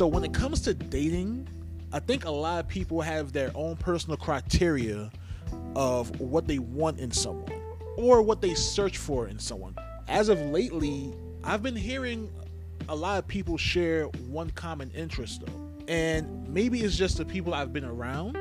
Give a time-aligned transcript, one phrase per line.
[0.00, 1.46] So when it comes to dating,
[1.92, 5.10] I think a lot of people have their own personal criteria
[5.76, 7.52] of what they want in someone
[7.98, 9.76] or what they search for in someone.
[10.08, 11.12] As of lately,
[11.44, 12.32] I've been hearing
[12.88, 15.70] a lot of people share one common interest though.
[15.86, 18.38] And maybe it's just the people I've been around,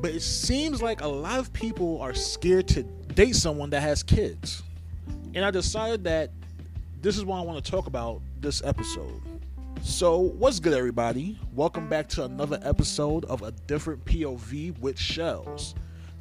[0.00, 4.02] but it seems like a lot of people are scared to date someone that has
[4.02, 4.62] kids.
[5.34, 6.30] And I decided that
[7.02, 9.35] this is what I want to talk about this episode.
[9.82, 11.38] So, what's good, everybody?
[11.52, 15.74] Welcome back to another episode of A Different POV with Shellz.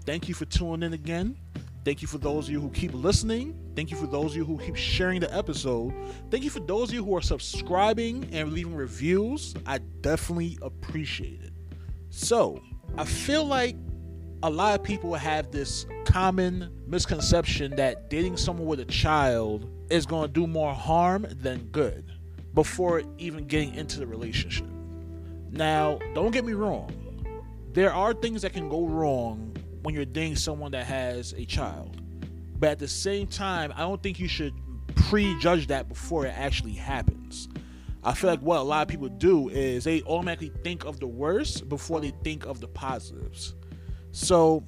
[0.06, 1.38] Thank you for tuning in again.
[1.84, 3.58] Thank you for those of you who keep listening.
[3.76, 5.94] Thank you for those of you who keep sharing the episode.
[6.30, 9.56] Thank you for those of you who are subscribing and leaving reviews.
[9.66, 11.54] I definitely appreciate it.
[12.10, 12.62] So,
[12.98, 13.76] I feel like
[14.44, 20.06] a lot of people have this common misconception that dating someone with a child is
[20.06, 22.15] going to do more harm than good
[22.56, 24.66] before even getting into the relationship.
[25.52, 26.90] Now, don't get me wrong,
[27.74, 32.02] there are things that can go wrong when you're dating someone that has a child.
[32.58, 34.54] But at the same time, I don't think you should
[34.96, 37.50] prejudge that before it actually happens.
[38.04, 41.08] I feel like what a lot of people do is they automatically think of the
[41.08, 43.56] worst before they think of the positives.
[44.12, 44.64] So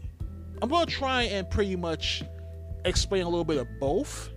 [0.61, 2.23] I'm going to try and pretty much
[2.83, 4.29] explain a little bit of both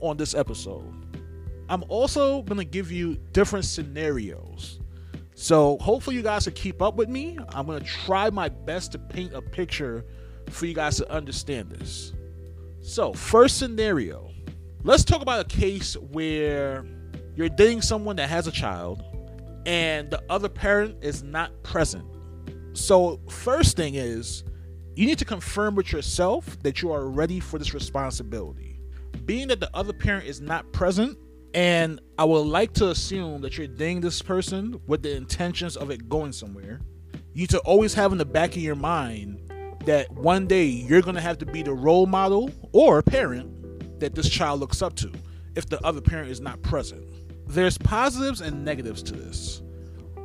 [0.00, 0.99] on this episode.
[1.70, 4.80] I'm also going to give you different scenarios.
[5.34, 7.38] So hopefully you guys can keep up with me.
[7.50, 10.04] I'm going to try my best to paint a picture
[10.50, 12.12] for you guys to understand this.
[12.82, 14.32] So, first scenario.
[14.82, 16.84] Let's talk about a case where
[17.36, 19.04] you're dating someone that has a child
[19.64, 22.04] and the other parent is not present.
[22.72, 24.42] So, first thing is
[24.96, 28.80] you need to confirm with yourself that you are ready for this responsibility.
[29.24, 31.16] Being that the other parent is not present,
[31.54, 35.90] and I would like to assume that you're dating this person with the intentions of
[35.90, 36.80] it going somewhere,
[37.32, 39.40] you to always have in the back of your mind
[39.86, 44.14] that one day you're going to have to be the role model or parent that
[44.14, 45.10] this child looks up to
[45.56, 47.04] if the other parent is not present.
[47.46, 49.62] There's positives and negatives to this.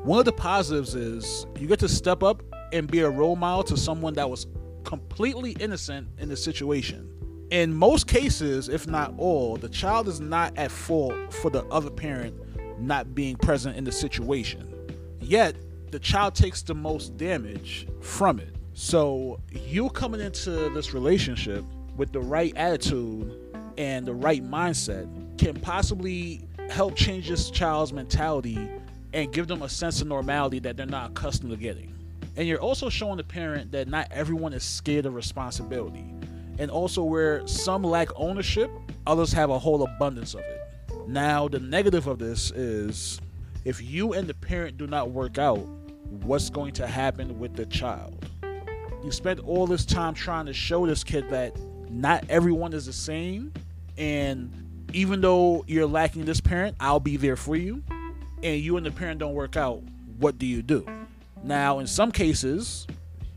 [0.03, 3.63] One of the positives is you get to step up and be a role model
[3.63, 4.45] to someone that was
[4.83, 7.14] completely innocent in the situation.
[7.51, 11.91] In most cases, if not all, the child is not at fault for the other
[11.91, 12.35] parent
[12.79, 14.73] not being present in the situation.
[15.21, 15.55] Yet,
[15.91, 18.55] the child takes the most damage from it.
[18.73, 21.63] So you coming into this relationship
[21.95, 23.31] with the right attitude
[23.77, 25.07] and the right mindset
[25.37, 28.69] can possibly help change this child's mentality
[29.13, 31.93] and give them a sense of normality that they're not accustomed to getting.
[32.35, 36.03] And you're also showing the parent that not everyone is scared of responsibility.
[36.57, 38.71] And also, where some lack ownership,
[39.05, 40.61] others have a whole abundance of it.
[41.07, 43.19] Now, the negative of this is
[43.65, 45.59] if you and the parent do not work out,
[46.23, 48.25] what's going to happen with the child?
[49.05, 51.55] you spent all this time trying to show this kid that
[51.91, 53.53] not everyone is the same
[53.99, 54.51] and
[54.93, 57.83] even though you're lacking this parent i'll be there for you
[58.41, 59.83] and you and the parent don't work out
[60.17, 60.83] what do you do
[61.43, 62.87] now in some cases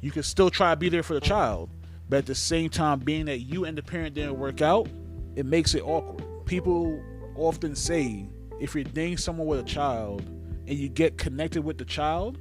[0.01, 1.69] you can still try to be there for the child
[2.09, 4.89] but at the same time being that you and the parent didn't work out
[5.37, 7.03] it makes it awkward people
[7.37, 8.29] often say
[8.61, 10.23] if you're dating someone with a child
[10.67, 12.39] and you get connected with the child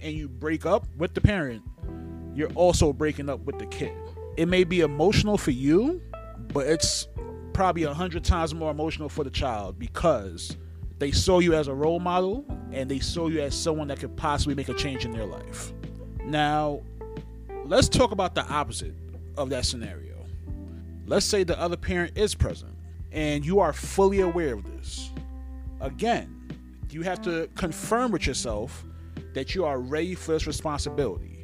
[0.00, 1.62] and you break up with the parent
[2.36, 3.92] you're also breaking up with the kid.
[4.36, 6.02] It may be emotional for you,
[6.52, 7.08] but it's
[7.54, 10.54] probably a hundred times more emotional for the child because
[10.98, 14.14] they saw you as a role model and they saw you as someone that could
[14.16, 15.72] possibly make a change in their life.
[16.26, 16.82] Now,
[17.68, 18.94] let's talk about the opposite
[19.36, 20.14] of that scenario.
[21.06, 22.74] Let's say the other parent is present
[23.12, 25.10] and you are fully aware of this.
[25.80, 26.32] Again,
[26.90, 28.84] you have to confirm with yourself
[29.34, 31.36] that you are ready for this responsibility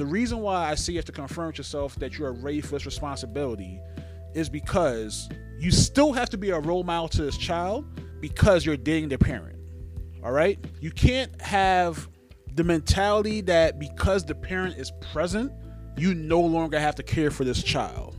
[0.00, 2.62] the reason why I say you have to confirm with yourself that you are ready
[2.62, 3.80] for this responsibility
[4.34, 7.84] is because you still have to be a role model to this child
[8.18, 9.58] because you're dating their parent.
[10.24, 10.58] All right?
[10.80, 12.08] You can't have
[12.54, 15.52] the mentality that because the parent is present,
[15.96, 18.16] you no longer have to care for this child.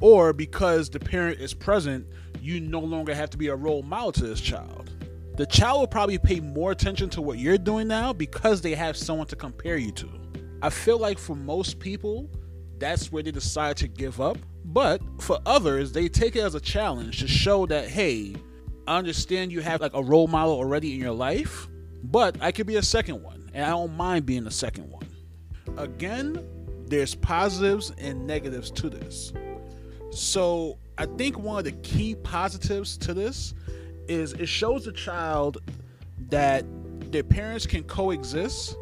[0.00, 2.06] Or because the parent is present,
[2.40, 4.90] you no longer have to be a role model to this child.
[5.36, 8.96] The child will probably pay more attention to what you're doing now because they have
[8.96, 10.08] someone to compare you to.
[10.62, 12.30] I feel like for most people,
[12.78, 14.38] that's where they decide to give up.
[14.64, 18.34] But for others, they take it as a challenge to show that, hey,
[18.86, 21.68] I understand you have like a role model already in your life,
[22.02, 25.06] but I could be a second one, and I don't mind being the second one.
[25.76, 26.44] Again,
[26.86, 29.32] there's positives and negatives to this.
[30.10, 33.54] So I think one of the key positives to this
[34.06, 35.58] is it shows the child
[36.28, 36.64] that
[37.10, 38.76] their parents can coexist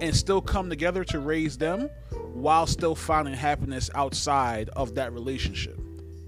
[0.00, 1.90] and still come together to raise them
[2.32, 5.78] while still finding happiness outside of that relationship.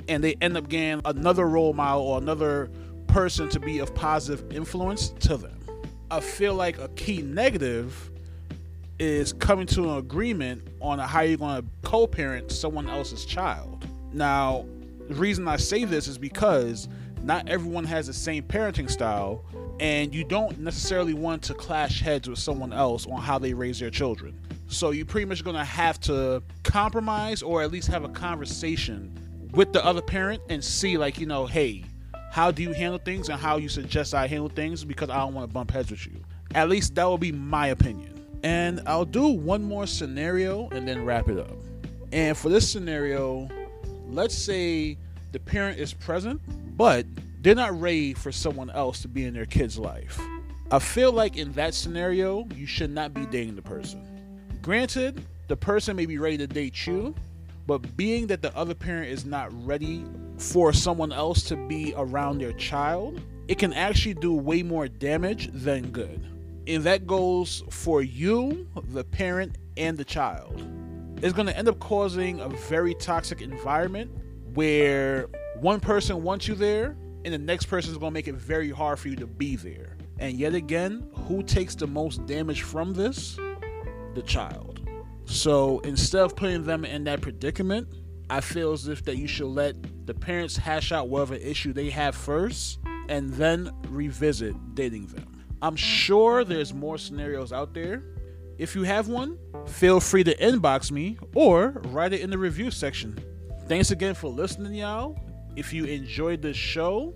[0.08, 2.70] And they end up getting another role model or another
[3.06, 5.58] person to be of positive influence to them.
[6.10, 8.10] I feel like a key negative
[9.00, 13.86] is coming to an agreement on how you're going to co parent someone else's child.
[14.12, 14.66] Now,
[15.08, 16.86] the reason I say this is because
[17.22, 19.42] not everyone has the same parenting style,
[19.80, 23.80] and you don't necessarily want to clash heads with someone else on how they raise
[23.80, 24.38] their children.
[24.68, 29.12] So you're pretty much gonna have to compromise or at least have a conversation
[29.52, 31.84] with the other parent and see, like, you know, hey,
[32.30, 35.34] how do you handle things and how you suggest I handle things because I don't
[35.34, 36.22] want to bump heads with you.
[36.54, 38.09] At least that would be my opinion.
[38.42, 41.56] And I'll do one more scenario and then wrap it up.
[42.12, 43.48] And for this scenario,
[44.08, 44.96] let's say
[45.32, 46.40] the parent is present,
[46.76, 47.06] but
[47.42, 50.20] they're not ready for someone else to be in their kid's life.
[50.70, 54.06] I feel like in that scenario, you should not be dating the person.
[54.62, 57.14] Granted, the person may be ready to date you,
[57.66, 60.04] but being that the other parent is not ready
[60.38, 65.50] for someone else to be around their child, it can actually do way more damage
[65.52, 66.24] than good.
[66.70, 70.64] And that goes for you, the parent, and the child.
[71.20, 74.12] It's going to end up causing a very toxic environment
[74.54, 75.26] where
[75.56, 78.70] one person wants you there and the next person is going to make it very
[78.70, 79.96] hard for you to be there.
[80.20, 83.36] And yet again, who takes the most damage from this?
[84.14, 84.88] The child.
[85.24, 87.88] So instead of putting them in that predicament,
[88.30, 89.74] I feel as if that you should let
[90.06, 92.78] the parents hash out whatever issue they have first
[93.08, 95.29] and then revisit dating them.
[95.62, 98.02] I'm sure there's more scenarios out there.
[98.58, 102.70] If you have one, feel free to inbox me or write it in the review
[102.70, 103.18] section.
[103.66, 105.18] Thanks again for listening, y'all.
[105.56, 107.14] If you enjoyed this show,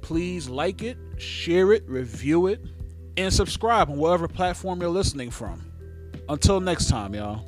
[0.00, 2.60] please like it, share it, review it,
[3.16, 5.64] and subscribe on whatever platform you're listening from.
[6.28, 7.44] Until next time, y'all.